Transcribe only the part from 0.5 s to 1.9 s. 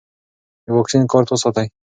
د واکسین کارت وساتئ.